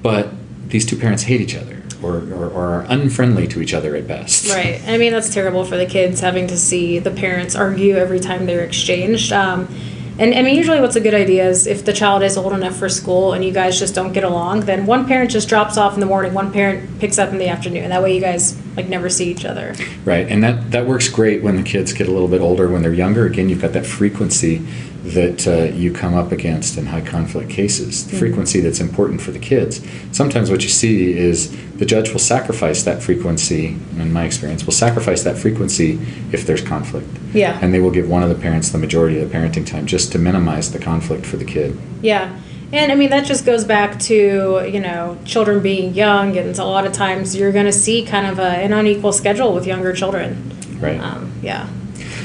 but 0.02 0.28
these 0.68 0.84
two 0.84 0.96
parents 0.96 1.24
hate 1.24 1.40
each 1.40 1.56
other 1.56 1.82
or, 2.02 2.16
or, 2.32 2.50
or, 2.50 2.66
are 2.66 2.86
unfriendly 2.88 3.46
to 3.48 3.60
each 3.60 3.74
other 3.74 3.96
at 3.96 4.06
best. 4.06 4.48
Right. 4.52 4.80
I 4.86 4.98
mean, 4.98 5.12
that's 5.12 5.32
terrible 5.32 5.64
for 5.64 5.76
the 5.76 5.86
kids 5.86 6.20
having 6.20 6.46
to 6.48 6.56
see 6.56 6.98
the 6.98 7.10
parents 7.10 7.56
argue 7.56 7.96
every 7.96 8.20
time 8.20 8.46
they're 8.46 8.64
exchanged. 8.64 9.32
Um, 9.32 9.68
and 10.18 10.34
I 10.34 10.42
mean, 10.42 10.56
usually 10.56 10.80
what's 10.80 10.96
a 10.96 11.00
good 11.00 11.14
idea 11.14 11.48
is 11.48 11.66
if 11.66 11.84
the 11.84 11.92
child 11.92 12.22
is 12.22 12.36
old 12.36 12.52
enough 12.52 12.76
for 12.76 12.88
school 12.88 13.34
and 13.34 13.44
you 13.44 13.52
guys 13.52 13.78
just 13.78 13.94
don't 13.94 14.12
get 14.12 14.24
along, 14.24 14.60
then 14.60 14.86
one 14.86 15.06
parent 15.06 15.30
just 15.30 15.48
drops 15.48 15.76
off 15.76 15.94
in 15.94 16.00
the 16.00 16.06
morning, 16.06 16.32
one 16.32 16.52
parent 16.52 16.98
picks 16.98 17.18
up 17.18 17.30
in 17.30 17.38
the 17.38 17.48
afternoon. 17.48 17.90
That 17.90 18.02
way 18.02 18.14
you 18.14 18.20
guys 18.20 18.56
like 18.76 18.88
never 18.88 19.08
see 19.08 19.30
each 19.30 19.44
other. 19.44 19.74
Right. 20.04 20.28
And 20.28 20.42
that, 20.42 20.70
that 20.72 20.86
works 20.86 21.08
great 21.08 21.42
when 21.42 21.56
the 21.56 21.62
kids 21.62 21.92
get 21.92 22.08
a 22.08 22.10
little 22.10 22.28
bit 22.28 22.40
older. 22.40 22.68
When 22.68 22.82
they're 22.82 22.92
younger, 22.92 23.26
again, 23.26 23.48
you've 23.48 23.62
got 23.62 23.72
that 23.72 23.86
frequency 23.86 24.58
that 25.06 25.46
uh, 25.46 25.72
you 25.72 25.92
come 25.92 26.14
up 26.14 26.32
against 26.32 26.76
in 26.76 26.86
high 26.86 27.00
conflict 27.00 27.48
cases, 27.48 28.04
the 28.04 28.10
mm-hmm. 28.10 28.18
frequency 28.18 28.60
that's 28.60 28.80
important 28.80 29.20
for 29.20 29.30
the 29.30 29.38
kids. 29.38 29.80
Sometimes 30.10 30.50
what 30.50 30.62
you 30.62 30.68
see 30.68 31.16
is 31.16 31.56
the 31.76 31.86
judge 31.86 32.10
will 32.10 32.18
sacrifice 32.18 32.82
that 32.82 33.02
frequency, 33.02 33.68
in 33.68 34.12
my 34.12 34.24
experience, 34.24 34.64
will 34.64 34.72
sacrifice 34.72 35.22
that 35.22 35.38
frequency 35.38 36.00
if 36.32 36.44
there's 36.44 36.62
conflict. 36.62 37.08
Yeah. 37.32 37.58
And 37.62 37.72
they 37.72 37.78
will 37.78 37.92
give 37.92 38.08
one 38.08 38.24
of 38.24 38.28
the 38.28 38.34
parents 38.34 38.70
the 38.70 38.78
majority 38.78 39.20
of 39.20 39.30
the 39.30 39.36
parenting 39.36 39.64
time 39.64 39.86
just 39.86 40.10
to 40.12 40.18
minimize 40.18 40.72
the 40.72 40.80
conflict 40.80 41.24
for 41.24 41.36
the 41.36 41.44
kid. 41.44 41.78
Yeah. 42.02 42.36
And 42.72 42.90
I 42.90 42.94
mean, 42.96 43.10
that 43.10 43.24
just 43.24 43.46
goes 43.46 43.64
back 43.64 43.98
to, 44.00 44.68
you 44.68 44.80
know, 44.80 45.18
children 45.24 45.62
being 45.62 45.94
young, 45.94 46.36
and 46.36 46.58
a 46.58 46.64
lot 46.64 46.86
of 46.86 46.92
times 46.92 47.36
you're 47.36 47.52
going 47.52 47.66
to 47.66 47.72
see 47.72 48.04
kind 48.04 48.26
of 48.26 48.38
a, 48.38 48.42
an 48.42 48.72
unequal 48.72 49.12
schedule 49.12 49.54
with 49.54 49.66
younger 49.66 49.92
children. 49.92 50.52
Right. 50.80 51.00
Um, 51.00 51.32
yeah. 51.42 51.68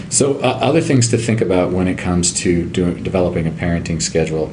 So, 0.10 0.40
uh, 0.40 0.60
other 0.62 0.82
things 0.82 1.10
to 1.10 1.18
think 1.18 1.42
about 1.42 1.72
when 1.72 1.88
it 1.88 1.98
comes 1.98 2.34
to 2.42 2.68
doing, 2.70 3.04
developing 3.04 3.48
a 3.48 3.52
parenting 3.52 4.02
schedule. 4.02 4.52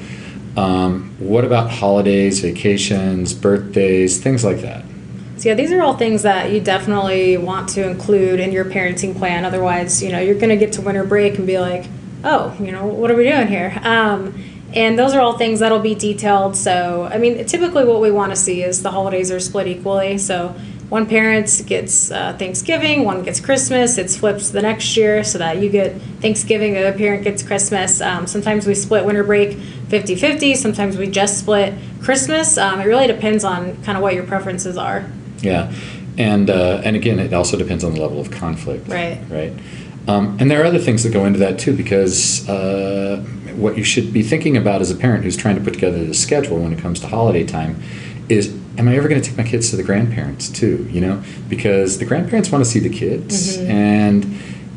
Um, 0.57 1.14
what 1.18 1.45
about 1.45 1.71
holidays, 1.71 2.40
vacations, 2.40 3.33
birthdays, 3.33 4.21
things 4.21 4.45
like 4.45 4.59
that? 4.59 4.85
So 5.38 5.50
yeah, 5.50 5.54
these 5.54 5.71
are 5.71 5.80
all 5.80 5.97
things 5.97 6.23
that 6.23 6.50
you 6.50 6.61
definitely 6.61 7.37
want 7.37 7.68
to 7.71 7.88
include 7.88 8.40
in 8.40 8.50
your 8.50 8.64
parenting 8.64 9.16
plan. 9.16 9.45
Otherwise, 9.45 10.02
you 10.02 10.11
know, 10.11 10.18
you're 10.18 10.35
going 10.35 10.49
to 10.49 10.57
get 10.57 10.73
to 10.73 10.80
winter 10.80 11.04
break 11.04 11.38
and 11.38 11.47
be 11.47 11.61
like, 11.61 11.87
oh, 12.25 12.57
you 12.59 12.73
know, 12.73 12.87
what 12.87 13.09
are 13.09 13.14
we 13.14 13.23
doing 13.23 13.47
here? 13.47 13.78
Um, 13.85 14.35
and 14.75 14.98
those 14.98 15.14
are 15.14 15.20
all 15.20 15.38
things 15.38 15.60
that'll 15.60 15.78
be 15.78 15.94
detailed. 15.94 16.56
So, 16.56 17.08
I 17.10 17.18
mean, 17.18 17.44
typically 17.46 17.84
what 17.84 18.00
we 18.00 18.10
want 18.10 18.32
to 18.32 18.37
see 18.37 18.62
is 18.62 18.82
the 18.82 18.90
holidays 18.90 19.30
are 19.30 19.40
split 19.40 19.66
equally. 19.66 20.18
So, 20.18 20.54
one 20.88 21.06
parent 21.06 21.62
gets 21.66 22.10
uh, 22.10 22.34
Thanksgiving, 22.38 23.04
one 23.04 23.22
gets 23.22 23.40
Christmas. 23.40 23.98
It's 23.98 24.16
flips 24.16 24.50
the 24.50 24.62
next 24.62 24.96
year 24.96 25.22
so 25.22 25.37
that 25.37 25.58
you 25.58 25.68
get 25.68 26.00
Thanksgiving, 26.22 26.72
the 26.72 26.80
other 26.88 26.96
parent 26.96 27.25
gets 27.25 27.42
Christmas. 27.42 28.00
Um, 28.00 28.26
sometimes 28.26 28.66
we 28.66 28.75
split 28.75 29.04
winter 29.04 29.22
break 29.22 29.58
50 29.88 30.14
50. 30.14 30.54
Sometimes 30.54 30.96
we 30.96 31.06
just 31.06 31.40
split 31.40 31.75
Christmas. 32.00 32.56
Um, 32.56 32.80
it 32.80 32.84
really 32.84 33.06
depends 33.06 33.44
on 33.44 33.82
kind 33.84 33.98
of 33.98 34.02
what 34.02 34.14
your 34.14 34.25
preferences 34.25 34.78
are. 34.78 35.04
Yeah. 35.40 35.72
And, 36.16 36.48
uh, 36.48 36.80
and 36.84 36.96
again, 36.96 37.18
it 37.18 37.34
also 37.34 37.58
depends 37.58 37.84
on 37.84 37.92
the 37.92 38.00
level 38.00 38.18
of 38.18 38.30
conflict. 38.30 38.88
Right. 38.88 39.20
Right. 39.28 39.52
Um, 40.09 40.38
and 40.41 40.50
there 40.50 40.62
are 40.62 40.65
other 40.65 40.79
things 40.79 41.03
that 41.03 41.12
go 41.12 41.27
into 41.27 41.38
that 41.38 41.59
too, 41.59 41.77
because 41.77 42.49
uh, 42.49 43.23
what 43.55 43.77
you 43.77 43.85
should 43.85 44.12
be 44.12 44.23
thinking 44.23 44.57
about 44.57 44.81
as 44.81 44.91
a 44.91 44.97
parent 44.97 45.23
who's 45.23 45.37
trying 45.37 45.57
to 45.57 45.61
put 45.61 45.75
together 45.75 46.05
the 46.05 46.15
schedule 46.15 46.59
when 46.59 46.73
it 46.73 46.79
comes 46.79 46.99
to 47.00 47.07
holiday 47.07 47.45
time 47.45 47.81
is 48.29 48.55
am 48.79 48.88
I 48.88 48.97
ever 48.97 49.09
going 49.09 49.21
to 49.21 49.29
take 49.29 49.37
my 49.37 49.45
kids 49.45 49.71
to 49.71 49.77
the 49.77 49.83
grandparents 49.83 50.49
too? 50.49 50.88
You 50.91 51.00
know, 51.00 51.23
because 51.49 51.99
the 51.99 52.05
grandparents 52.05 52.50
want 52.50 52.65
to 52.65 52.71
see 52.71 52.79
the 52.79 52.88
kids, 52.88 53.57
mm-hmm. 53.59 53.71
and 53.71 54.25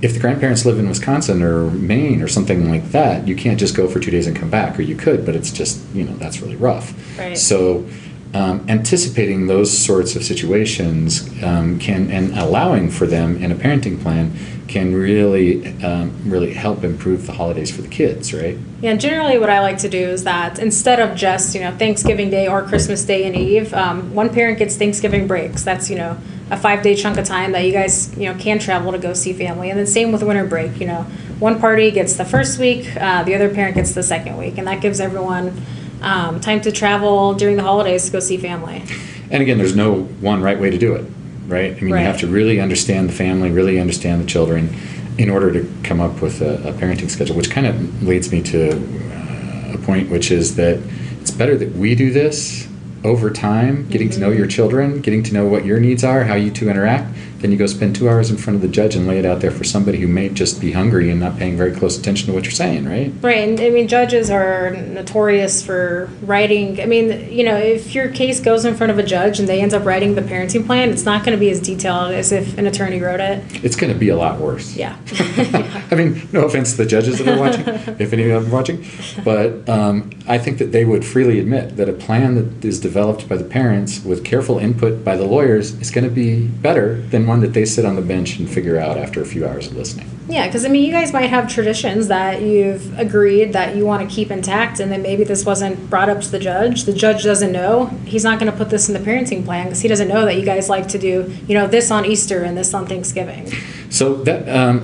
if 0.02 0.14
the 0.14 0.20
grandparents 0.20 0.66
live 0.66 0.80
in 0.80 0.90
Wisconsin 0.90 1.44
or 1.44 1.70
Maine 1.70 2.22
or 2.22 2.28
something 2.28 2.70
like 2.70 2.92
that, 2.92 3.28
you 3.28 3.36
can't 3.36 3.60
just 3.60 3.76
go 3.76 3.88
for 3.88 4.00
two 4.00 4.12
days 4.12 4.28
and 4.28 4.36
come 4.36 4.50
back, 4.50 4.78
or 4.78 4.82
you 4.82 4.96
could, 4.96 5.26
but 5.26 5.36
it's 5.36 5.52
just 5.52 5.80
you 5.94 6.04
know 6.04 6.16
that's 6.18 6.42
really 6.42 6.56
rough. 6.56 6.94
Right. 7.18 7.38
So 7.38 7.88
um, 8.34 8.66
anticipating 8.70 9.48
those 9.48 9.78
sorts 9.78 10.16
of 10.16 10.24
situations 10.24 11.28
um, 11.44 11.80
can 11.80 12.10
and 12.12 12.38
allowing 12.38 12.90
for 12.90 13.06
them 13.06 13.42
in 13.44 13.52
a 13.52 13.56
parenting 13.56 14.02
plan 14.02 14.34
can 14.72 14.94
really 14.96 15.68
um, 15.84 16.14
really 16.26 16.54
help 16.54 16.84
improve 16.84 17.28
the 17.28 17.34
holidays 17.34 17.76
for 17.76 17.82
the 17.82 17.90
kids, 17.90 18.34
right? 18.34 18.58
Yeah, 18.82 18.96
generally 18.96 19.38
what 19.38 19.50
I 19.50 19.60
like 19.60 19.78
to 19.80 19.90
do 19.90 20.00
is 20.00 20.24
that 20.24 20.60
instead 20.60 21.00
of 21.02 21.16
just, 21.16 21.54
you 21.54 21.62
know, 21.62 21.76
Thanksgiving 21.76 22.30
Day 22.30 22.48
or 22.48 22.64
Christmas 22.64 23.04
Day 23.04 23.26
and 23.26 23.36
Eve, 23.36 23.74
um, 23.74 24.16
one 24.16 24.34
parent 24.34 24.60
gets 24.60 24.78
Thanksgiving 24.78 25.28
breaks. 25.28 25.64
That's, 25.64 25.90
you 25.90 25.98
know, 25.98 26.18
a 26.52 26.58
five 26.58 26.84
day 26.84 26.96
chunk 26.96 27.18
of 27.18 27.26
time 27.26 27.52
that 27.52 27.66
you 27.66 27.74
guys, 27.74 28.16
you 28.18 28.32
know, 28.32 28.40
can 28.40 28.60
travel 28.60 28.94
to 28.94 28.98
go 28.98 29.14
see 29.14 29.34
family. 29.34 29.70
And 29.70 29.78
then 29.78 29.88
same 29.88 30.12
with 30.12 30.24
winter 30.24 30.46
break, 30.46 30.80
you 30.80 30.88
know, 30.88 31.04
one 31.40 31.60
party 31.60 31.92
gets 31.92 32.16
the 32.16 32.26
first 32.26 32.58
week, 32.58 32.96
uh, 32.96 33.24
the 33.24 33.36
other 33.36 33.54
parent 33.54 33.76
gets 33.76 33.94
the 33.94 34.04
second 34.04 34.38
week. 34.38 34.58
And 34.58 34.68
that 34.68 34.82
gives 34.82 35.02
everyone 35.02 35.62
um, 36.02 36.40
time 36.40 36.62
to 36.62 36.72
travel 36.72 37.34
during 37.34 37.56
the 37.56 37.64
holidays 37.64 38.06
to 38.06 38.12
go 38.12 38.20
see 38.20 38.38
family. 38.38 38.84
And 39.30 39.42
again, 39.42 39.58
there's 39.58 39.76
no 39.76 40.04
one 40.22 40.42
right 40.42 40.60
way 40.60 40.70
to 40.70 40.78
do 40.78 40.94
it, 40.96 41.06
right? 41.48 41.76
I 41.78 41.80
mean, 41.82 41.94
Right. 41.94 42.02
you 42.02 42.06
have 42.08 42.20
to 42.20 42.28
really 42.28 42.60
understand 42.60 43.08
the 43.10 43.14
family, 43.14 43.50
really 43.50 43.80
understand 43.80 44.22
the 44.22 44.26
children 44.28 44.76
in 45.18 45.30
order 45.30 45.52
to 45.54 45.72
come 45.84 46.00
up 46.02 46.22
with 46.22 46.42
a, 46.42 46.56
a 46.70 46.74
parenting 46.74 47.10
schedule, 47.10 47.36
which 47.36 47.50
kind 47.52 47.68
of 47.68 48.04
leads 48.04 48.32
me 48.32 48.42
to 48.42 48.72
uh, 48.72 49.74
a 49.74 49.78
point, 49.78 50.10
which 50.10 50.32
is 50.32 50.56
that 50.56 50.80
it's 51.22 51.32
better 51.32 51.58
that 51.58 51.72
we 51.74 51.96
do 51.96 52.12
this 52.12 52.68
over 53.04 53.30
time, 53.30 53.88
getting 53.90 54.10
to 54.10 54.20
know 54.20 54.30
your 54.30 54.48
children, 54.48 55.02
getting 55.02 55.24
to 55.24 55.34
know 55.34 55.46
what 55.46 55.66
your 55.66 55.80
needs 55.80 56.04
are, 56.04 56.24
how 56.24 56.36
you 56.36 56.52
two 56.52 56.70
interact, 56.70 57.16
then 57.42 57.52
you 57.52 57.58
go 57.58 57.66
spend 57.66 57.96
two 57.96 58.08
hours 58.10 58.30
in 58.30 58.38
front 58.38 58.56
of 58.56 58.62
the 58.62 58.68
judge 58.68 58.96
and 58.96 59.08
lay 59.08 59.18
it 59.18 59.26
out 59.26 59.42
there 59.42 59.52
for 59.52 59.64
somebody 59.64 60.00
who 60.00 60.08
may 60.08 60.30
just 60.30 60.62
be 60.62 60.72
hungry 60.72 61.10
and 61.10 61.20
not 61.20 61.38
paying 61.38 61.58
very 61.58 61.72
close 61.72 61.98
attention 61.98 62.28
to 62.28 62.34
what 62.34 62.44
you're 62.44 62.52
saying, 62.52 62.86
right? 62.86 63.12
Right, 63.22 63.48
and 63.48 63.60
I 63.60 63.70
mean, 63.70 63.88
judges 63.88 64.30
are 64.30 64.72
notorious 64.72 65.66
for 65.66 66.10
writing. 66.22 66.80
I 66.80 66.86
mean, 66.86 67.32
you 67.32 67.44
know, 67.44 67.58
if 67.58 67.96
your 67.96 68.10
case 68.10 68.40
goes 68.40 68.66
in 68.66 68.76
front 68.76 68.92
of 68.92 69.00
a 69.00 69.04
judge 69.04 69.40
and 69.40 69.48
they 69.48 69.62
end 69.62 69.74
up 69.74 69.86
writing 69.86 70.16
the 70.16 70.22
parenting 70.22 70.66
plan, 70.66 70.90
it's 70.90 71.06
not 71.06 71.26
going 71.26 71.36
to 71.36 71.40
be 71.40 71.50
as 71.50 71.60
detailed 71.60 72.14
as 72.14 72.32
if 72.32 72.58
an 72.58 72.68
attorney 72.68 73.00
wrote 73.00 73.20
it. 73.20 73.44
It's 73.64 73.76
going 73.76 73.92
to 73.92 73.98
be 73.98 74.10
a 74.10 74.16
lot 74.16 74.40
worse. 74.40 74.76
Yeah. 74.76 74.98
I 75.92 75.96
mean, 75.96 76.28
no 76.32 76.46
offense 76.46 76.72
to 76.72 76.78
the 76.78 76.86
judges 76.86 77.18
that 77.20 77.28
are 77.28 77.40
watching, 77.40 77.68
if 78.00 78.14
any 78.14 78.30
of 78.30 78.44
them 78.44 78.52
are 78.52 78.56
watching, 78.56 78.86
but 79.24 79.68
um, 79.68 80.12
I 80.28 80.38
think 80.38 80.60
that 80.60 80.72
they 80.72 80.86
would 80.86 81.04
freely 81.04 81.40
admit 81.40 81.78
that 81.78 81.90
a 81.90 81.94
plan 81.94 82.36
that 82.36 82.64
is 82.64 82.80
developed 82.80 83.28
by 83.28 83.38
the 83.38 83.44
parents 83.44 84.04
with 84.04 84.24
careful 84.24 84.60
input 84.60 85.04
by 85.04 85.16
the 85.16 85.26
lawyers 85.26 85.74
is 85.82 85.92
going 85.92 86.04
to 86.04 86.14
be 86.14 86.48
better 86.48 87.02
than 87.02 87.26
one 87.32 87.40
that 87.40 87.54
they 87.54 87.66
sit 87.66 87.86
on 87.86 87.96
the 87.96 88.02
bench 88.02 88.38
and 88.40 88.50
figure 88.50 88.78
out 88.78 88.98
after 88.98 89.22
a 89.22 89.26
few 89.26 89.48
hours 89.48 89.68
of 89.68 89.76
listening. 89.76 90.08
Yeah, 90.28 90.48
because 90.48 90.66
I 90.66 90.70
mean, 90.70 90.84
you 90.84 90.92
guys 90.92 91.12
might 91.14 91.30
have 91.30 91.50
traditions 91.50 92.08
that 92.10 92.42
you've 92.42 92.98
agreed 93.00 93.54
that 93.54 93.76
you 93.76 93.86
want 93.86 94.08
to 94.08 94.16
keep 94.16 94.30
intact, 94.32 94.80
and 94.80 94.92
then 94.92 95.02
maybe 95.02 95.24
this 95.24 95.46
wasn't 95.46 95.90
brought 95.90 96.10
up 96.10 96.22
to 96.22 96.30
the 96.30 96.40
judge. 96.40 96.84
The 96.84 96.94
judge 96.94 97.24
doesn't 97.24 97.52
know. 97.52 97.88
He's 98.06 98.24
not 98.24 98.40
going 98.40 98.52
to 98.52 98.58
put 98.58 98.70
this 98.70 98.88
in 98.88 98.94
the 98.94 99.00
parenting 99.00 99.44
plan 99.44 99.66
because 99.66 99.82
he 99.82 99.88
doesn't 99.88 100.08
know 100.08 100.26
that 100.26 100.36
you 100.36 100.46
guys 100.46 100.70
like 100.70 100.88
to 100.90 101.00
do, 101.00 101.34
you 101.48 101.56
know, 101.56 101.68
this 101.68 101.90
on 101.90 102.06
Easter 102.06 102.44
and 102.44 102.58
this 102.58 102.74
on 102.74 102.86
Thanksgiving. 102.86 103.52
So 103.90 104.16
that 104.24 104.48
um, 104.48 104.82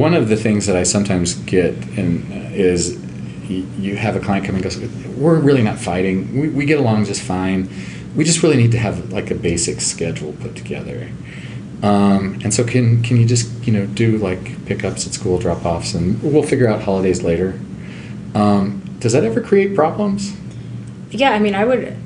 one 0.00 0.14
of 0.14 0.28
the 0.28 0.36
things 0.36 0.66
that 0.66 0.76
I 0.76 0.84
sometimes 0.84 1.34
get 1.34 1.74
in, 1.98 2.22
uh, 2.32 2.50
is 2.52 2.98
you 3.48 3.96
have 3.96 4.16
a 4.16 4.20
client 4.20 4.46
come 4.46 4.54
and 4.56 4.64
goes, 4.64 4.78
"We're 5.16 5.38
really 5.38 5.62
not 5.62 5.78
fighting. 5.78 6.40
We, 6.40 6.48
we 6.48 6.64
get 6.64 6.78
along 6.80 7.04
just 7.04 7.22
fine. 7.22 7.68
We 8.16 8.24
just 8.24 8.42
really 8.42 8.56
need 8.56 8.72
to 8.72 8.78
have 8.78 9.12
like 9.12 9.30
a 9.30 9.36
basic 9.36 9.80
schedule 9.80 10.32
put 10.32 10.56
together." 10.56 11.08
Um, 11.82 12.40
and 12.42 12.52
so 12.52 12.64
can 12.64 13.02
can 13.02 13.18
you 13.18 13.26
just 13.26 13.66
you 13.66 13.72
know 13.72 13.86
do 13.86 14.16
like 14.18 14.64
pickups 14.66 15.06
at 15.06 15.12
school, 15.12 15.38
drop 15.38 15.64
offs, 15.64 15.94
and 15.94 16.22
we'll 16.22 16.42
figure 16.42 16.68
out 16.68 16.82
holidays 16.82 17.22
later. 17.22 17.58
Um, 18.34 18.82
does 18.98 19.12
that 19.12 19.24
ever 19.24 19.40
create 19.40 19.74
problems? 19.74 20.34
Yeah, 21.10 21.30
I 21.30 21.38
mean, 21.38 21.54
I 21.54 21.64
would. 21.64 21.96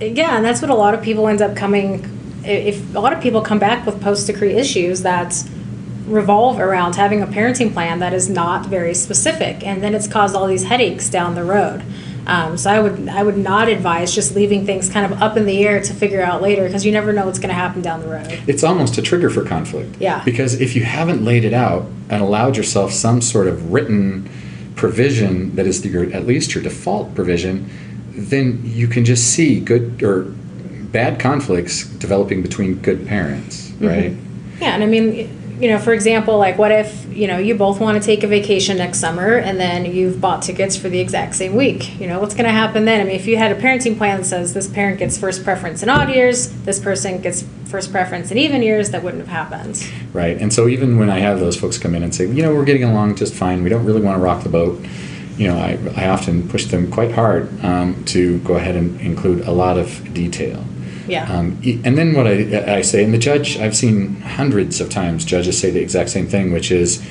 Yeah, 0.00 0.36
and 0.36 0.44
that's 0.44 0.60
what 0.60 0.70
a 0.70 0.74
lot 0.74 0.94
of 0.94 1.02
people 1.02 1.28
end 1.28 1.40
up 1.40 1.56
coming. 1.56 2.10
If 2.44 2.94
a 2.94 3.00
lot 3.00 3.12
of 3.12 3.22
people 3.22 3.40
come 3.40 3.58
back 3.58 3.86
with 3.86 4.02
post 4.02 4.26
decree 4.26 4.52
issues 4.52 5.02
that 5.02 5.34
revolve 6.06 6.60
around 6.60 6.96
having 6.96 7.22
a 7.22 7.26
parenting 7.26 7.72
plan 7.72 7.98
that 8.00 8.12
is 8.12 8.28
not 8.28 8.66
very 8.66 8.94
specific, 8.94 9.66
and 9.66 9.82
then 9.82 9.94
it's 9.94 10.06
caused 10.06 10.36
all 10.36 10.46
these 10.46 10.64
headaches 10.64 11.08
down 11.08 11.34
the 11.34 11.44
road. 11.44 11.82
Um, 12.26 12.56
so 12.56 12.70
I 12.70 12.80
would 12.80 13.08
I 13.08 13.22
would 13.22 13.36
not 13.36 13.68
advise 13.68 14.14
just 14.14 14.34
leaving 14.34 14.64
things 14.64 14.88
kind 14.88 15.10
of 15.10 15.22
up 15.22 15.36
in 15.36 15.46
the 15.46 15.66
air 15.66 15.82
to 15.82 15.94
figure 15.94 16.22
out 16.22 16.40
later 16.42 16.64
because 16.64 16.84
you 16.84 16.92
never 16.92 17.12
know 17.12 17.26
what's 17.26 17.38
going 17.38 17.50
to 17.50 17.54
happen 17.54 17.82
down 17.82 18.00
the 18.00 18.08
road. 18.08 18.42
It's 18.46 18.64
almost 18.64 18.96
a 18.98 19.02
trigger 19.02 19.30
for 19.30 19.44
conflict. 19.44 19.96
Yeah. 20.00 20.22
Because 20.24 20.60
if 20.60 20.74
you 20.74 20.84
haven't 20.84 21.24
laid 21.24 21.44
it 21.44 21.52
out 21.52 21.86
and 22.08 22.22
allowed 22.22 22.56
yourself 22.56 22.92
some 22.92 23.20
sort 23.20 23.46
of 23.46 23.72
written 23.72 24.28
provision 24.74 25.54
that 25.56 25.66
is 25.66 25.84
your 25.84 26.12
at 26.12 26.26
least 26.26 26.54
your 26.54 26.64
default 26.64 27.14
provision, 27.14 27.68
then 28.12 28.60
you 28.64 28.88
can 28.88 29.04
just 29.04 29.28
see 29.28 29.60
good 29.60 30.02
or 30.02 30.24
bad 30.94 31.18
conflicts 31.18 31.86
developing 31.86 32.40
between 32.40 32.76
good 32.76 33.06
parents, 33.06 33.72
right? 33.80 34.12
Yeah, 34.60 34.74
and 34.74 34.84
I 34.84 34.86
mean, 34.86 35.28
you 35.60 35.68
know, 35.68 35.78
for 35.78 35.92
example, 35.92 36.36
like 36.36 36.58
what 36.58 36.72
if, 36.72 37.06
you 37.14 37.28
know, 37.28 37.38
you 37.38 37.54
both 37.54 37.80
want 37.80 38.00
to 38.00 38.04
take 38.04 38.24
a 38.24 38.26
vacation 38.26 38.76
next 38.76 38.98
summer 38.98 39.36
and 39.36 39.58
then 39.58 39.84
you've 39.84 40.20
bought 40.20 40.42
tickets 40.42 40.76
for 40.76 40.88
the 40.88 40.98
exact 40.98 41.34
same 41.34 41.54
week? 41.54 41.98
You 42.00 42.08
know, 42.08 42.20
what's 42.20 42.34
going 42.34 42.46
to 42.46 42.52
happen 42.52 42.84
then? 42.84 43.00
I 43.00 43.04
mean, 43.04 43.14
if 43.14 43.26
you 43.26 43.36
had 43.36 43.52
a 43.52 43.60
parenting 43.60 43.96
plan 43.96 44.18
that 44.18 44.24
says 44.24 44.52
this 44.52 44.68
parent 44.68 44.98
gets 44.98 45.16
first 45.16 45.44
preference 45.44 45.82
in 45.82 45.88
odd 45.88 46.10
years, 46.10 46.50
this 46.64 46.80
person 46.80 47.20
gets 47.20 47.44
first 47.66 47.92
preference 47.92 48.30
in 48.30 48.38
even 48.38 48.62
years, 48.62 48.90
that 48.90 49.02
wouldn't 49.02 49.26
have 49.26 49.50
happened. 49.50 49.88
Right. 50.12 50.40
And 50.40 50.52
so 50.52 50.66
even 50.66 50.98
when 50.98 51.08
I 51.08 51.20
have 51.20 51.40
those 51.40 51.56
folks 51.56 51.78
come 51.78 51.94
in 51.94 52.02
and 52.02 52.14
say, 52.14 52.26
you 52.26 52.42
know, 52.42 52.54
we're 52.54 52.64
getting 52.64 52.84
along 52.84 53.16
just 53.16 53.34
fine, 53.34 53.62
we 53.62 53.70
don't 53.70 53.84
really 53.84 54.02
want 54.02 54.16
to 54.16 54.22
rock 54.22 54.42
the 54.42 54.48
boat, 54.48 54.84
you 55.36 55.48
know, 55.48 55.56
I, 55.56 55.78
I 55.96 56.08
often 56.08 56.48
push 56.48 56.66
them 56.66 56.90
quite 56.90 57.12
hard 57.12 57.64
um, 57.64 58.04
to 58.06 58.38
go 58.40 58.54
ahead 58.54 58.76
and 58.76 59.00
include 59.00 59.46
a 59.46 59.52
lot 59.52 59.78
of 59.78 60.12
detail. 60.14 60.64
Yeah. 61.06 61.30
Um, 61.30 61.60
and 61.84 61.98
then 61.98 62.14
what 62.14 62.26
I, 62.26 62.76
I 62.76 62.82
say, 62.82 63.04
and 63.04 63.12
the 63.12 63.18
judge, 63.18 63.58
I've 63.58 63.76
seen 63.76 64.16
hundreds 64.22 64.80
of 64.80 64.90
times 64.90 65.24
judges 65.24 65.58
say 65.58 65.70
the 65.70 65.80
exact 65.80 66.10
same 66.10 66.26
thing, 66.26 66.52
which 66.52 66.70
is, 66.70 67.04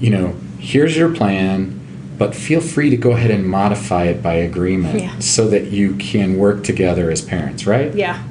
you 0.00 0.10
know, 0.10 0.34
here's 0.58 0.96
your 0.96 1.14
plan, 1.14 1.78
but 2.18 2.34
feel 2.34 2.60
free 2.60 2.90
to 2.90 2.96
go 2.96 3.12
ahead 3.12 3.30
and 3.30 3.46
modify 3.48 4.04
it 4.04 4.22
by 4.22 4.34
agreement 4.34 5.00
Yeah. 5.00 5.18
so 5.18 5.48
that 5.48 5.66
you 5.68 5.94
can 5.96 6.36
work 6.36 6.64
together 6.64 7.10
as 7.10 7.22
parents, 7.22 7.66
right? 7.66 7.94
yeah. 7.94 8.22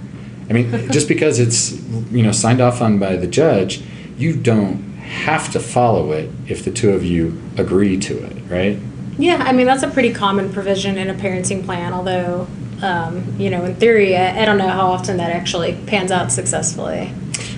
I 0.50 0.54
mean, 0.54 0.72
just 0.92 1.08
because 1.10 1.40
it's 1.40 1.74
you 2.10 2.24
know 2.24 2.32
signed 2.32 2.62
off 2.62 2.82
on 2.82 3.00
by 3.00 3.18
the 3.18 3.28
judge, 3.28 3.82
you 4.18 4.34
don't 4.36 4.82
have 5.00 5.52
to 5.52 5.60
follow 5.60 6.12
it 6.14 6.30
if 6.48 6.64
the 6.64 6.72
two 6.72 6.92
of 6.92 7.04
you 7.04 7.38
agree 7.58 7.98
to 8.00 8.18
it, 8.24 8.38
right? 8.50 8.78
Yeah, 9.18 9.38
I 9.46 9.52
mean, 9.52 9.66
that's 9.66 9.84
a 9.84 9.90
pretty 9.90 10.14
common 10.14 10.54
provision 10.54 10.98
in 10.98 11.10
a 11.10 11.14
parenting 11.14 11.66
plan, 11.66 11.92
although, 11.92 12.48
um, 12.82 13.36
you 13.38 13.50
know, 13.50 13.66
in 13.66 13.76
theory, 13.76 14.16
I, 14.16 14.42
I 14.44 14.46
don't 14.46 14.58
know 14.58 14.68
how 14.70 14.88
often 14.88 15.18
that 15.18 15.32
actually 15.32 15.78
pans 15.88 16.12
out 16.12 16.32
successfully. 16.32 17.12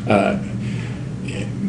Uh, 0.08 0.42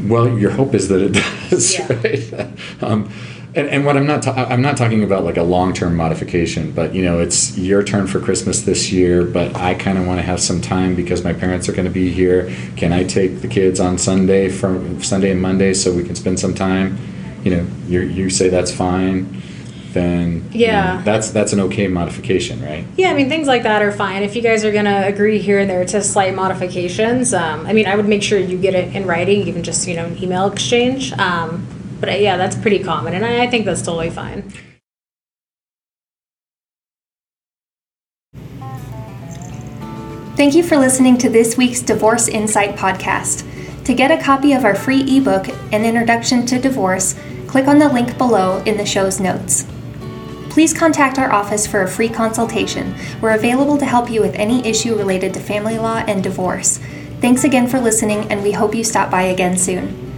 well, 0.07 0.39
your 0.39 0.51
hope 0.51 0.75
is 0.75 0.89
that 0.89 1.01
it 1.03 1.13
does, 1.51 1.75
Yeah. 1.75 1.93
right? 2.03 2.83
um, 2.83 3.11
and, 3.55 3.69
and 3.69 3.85
what 3.85 3.97
I'm 3.97 4.07
not 4.07 4.23
ta- 4.23 4.47
I'm 4.49 4.63
not 4.63 4.77
talking 4.77 5.03
about 5.03 5.25
like 5.25 5.37
a 5.37 5.43
long 5.43 5.73
term 5.73 5.97
modification, 5.97 6.71
but 6.71 6.95
you 6.95 7.03
know, 7.03 7.19
it's 7.19 7.59
your 7.59 7.83
turn 7.83 8.07
for 8.07 8.21
Christmas 8.21 8.63
this 8.63 8.93
year, 8.93 9.25
but 9.25 9.57
I 9.57 9.75
kind 9.75 9.99
of 9.99 10.07
want 10.07 10.21
to 10.21 10.23
have 10.23 10.41
some 10.41 10.61
time 10.61 10.95
because 10.95 11.25
my 11.25 11.33
parents 11.33 11.69
are 11.69 11.73
going 11.73 11.87
to 11.87 11.91
be 11.93 12.13
here. 12.13 12.55
Can 12.77 12.93
I 12.93 13.03
take 13.03 13.41
the 13.41 13.49
kids 13.49 13.81
on 13.81 13.99
Sunday 13.99 14.49
from 14.49 15.03
Sunday 15.03 15.33
and 15.33 15.43
Monday 15.43 15.75
so 15.75 15.93
we 15.93 16.05
can 16.05 16.15
spend 16.15 16.39
some 16.39 16.55
time? 16.55 16.97
You 17.43 17.57
know, 17.57 17.67
you 17.89 18.03
you 18.03 18.31
say 18.31 18.51
that's 18.51 18.73
fine, 18.73 19.43
then 19.93 20.49
you 20.53 20.67
know, 20.67 20.73
Yeah. 20.73 21.03
that's 21.05 21.31
that's 21.31 21.53
an 21.53 21.61
okay 21.61 21.89
modification, 21.89 22.63
right? 22.63 22.85
Yeah, 22.97 23.11
I 23.11 23.15
mean, 23.15 23.29
things 23.29 23.47
like 23.49 23.63
that 23.65 23.83
are 23.83 23.93
fine. 23.93 24.23
If 24.23 24.37
you 24.37 24.43
guys 24.43 24.65
are 24.65 24.73
going 24.73 24.85
to 24.85 25.07
agree 25.07 25.39
here 25.39 25.59
and 25.59 25.69
there 25.69 25.85
to 25.85 26.03
slight 26.03 26.35
modifications, 26.35 27.35
um, 27.35 27.67
I 27.67 27.73
mean, 27.73 27.87
I 27.87 27.97
would 27.97 28.09
make 28.09 28.23
sure 28.23 28.39
you 28.39 28.57
get 28.59 28.75
it 28.75 28.95
in 28.95 29.07
writing, 29.07 29.47
even 29.47 29.63
just, 29.63 29.87
you 29.89 29.97
know, 29.97 30.07
an 30.07 30.23
email 30.23 30.47
exchange. 30.47 31.13
Um, 31.19 31.67
but 32.01 32.09
uh, 32.09 32.13
yeah, 32.13 32.37
that's 32.37 32.57
pretty 32.57 32.79
common, 32.81 33.15
and 33.15 33.25
I, 33.25 33.43
I 33.43 33.47
think 33.49 33.65
that's 33.67 33.83
totally 33.83 34.11
fine. 34.11 34.51
Thank 40.37 40.55
you 40.55 40.63
for 40.63 40.79
listening 40.79 41.19
to 41.19 41.29
this 41.29 41.57
week's 41.59 41.83
Divorce 41.83 42.27
Insight 42.29 42.77
podcast. 42.77 43.47
To 43.85 43.95
get 43.95 44.11
a 44.11 44.23
copy 44.23 44.53
of 44.55 44.65
our 44.65 44.75
free 44.75 45.03
ebook, 45.19 45.49
An 45.73 45.85
Introduction 45.85 46.47
to 46.47 46.59
Divorce, 46.59 47.15
click 47.47 47.67
on 47.67 47.79
the 47.79 47.89
link 47.89 48.17
below 48.17 48.63
in 48.65 48.77
the 48.77 48.87
show's 48.87 49.21
notes. 49.21 49.67
Please 50.51 50.75
contact 50.75 51.17
our 51.17 51.33
office 51.33 51.65
for 51.65 51.83
a 51.83 51.89
free 51.89 52.09
consultation. 52.09 52.95
We're 53.21 53.37
available 53.37 53.79
to 53.79 53.87
help 53.87 54.11
you 54.11 54.21
with 54.21 54.35
any 54.35 54.67
issue 54.67 54.97
related 54.97 55.33
to 55.35 55.41
family 55.41 55.79
law 55.79 55.99
and 56.09 56.23
divorce. 56.25 56.79
Thanks 57.21 57.45
again 57.45 57.69
for 57.69 57.79
listening, 57.79 58.31
and 58.33 58.43
we 58.43 58.51
hope 58.51 58.75
you 58.75 58.83
stop 58.83 59.13
by 59.13 59.23
again 59.23 59.57
soon. 59.57 60.13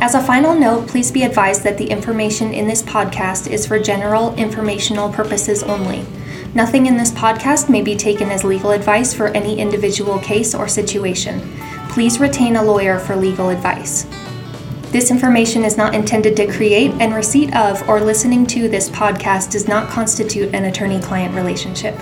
As 0.00 0.14
a 0.14 0.22
final 0.22 0.54
note, 0.54 0.88
please 0.88 1.12
be 1.12 1.22
advised 1.22 1.62
that 1.62 1.78
the 1.78 1.88
information 1.88 2.52
in 2.52 2.66
this 2.66 2.82
podcast 2.82 3.48
is 3.48 3.64
for 3.64 3.78
general 3.78 4.34
informational 4.34 5.12
purposes 5.12 5.62
only. 5.62 6.04
Nothing 6.52 6.86
in 6.86 6.96
this 6.96 7.12
podcast 7.12 7.68
may 7.68 7.80
be 7.80 7.94
taken 7.94 8.28
as 8.30 8.42
legal 8.42 8.72
advice 8.72 9.14
for 9.14 9.28
any 9.28 9.58
individual 9.58 10.18
case 10.18 10.54
or 10.54 10.66
situation. 10.66 11.40
Please 11.90 12.18
retain 12.18 12.56
a 12.56 12.62
lawyer 12.62 12.98
for 12.98 13.14
legal 13.14 13.50
advice. 13.50 14.04
This 14.92 15.10
information 15.10 15.64
is 15.64 15.76
not 15.76 15.94
intended 15.94 16.36
to 16.36 16.46
create, 16.46 16.92
and 17.00 17.12
receipt 17.12 17.54
of 17.54 17.86
or 17.88 18.00
listening 18.00 18.46
to 18.46 18.68
this 18.68 18.88
podcast 18.88 19.50
does 19.50 19.68
not 19.68 19.90
constitute 19.90 20.54
an 20.54 20.64
attorney 20.64 21.00
client 21.00 21.34
relationship. 21.34 21.94